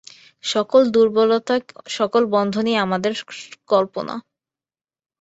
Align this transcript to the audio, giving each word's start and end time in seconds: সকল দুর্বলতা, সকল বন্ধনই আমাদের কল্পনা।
সকল 0.43 0.81
দুর্বলতা, 0.91 1.55
সকল 1.91 2.23
বন্ধনই 2.35 2.75
আমাদের 2.77 3.11
কল্পনা। 3.67 4.15